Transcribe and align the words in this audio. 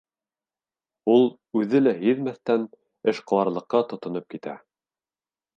Ул 1.15 1.27
үҙе 1.61 1.83
лә 1.83 1.93
һиҙмәҫтән 1.99 2.65
эшҡыуарлыҡҡа 3.13 3.85
тотоноп 3.93 4.29
китә. 4.37 4.57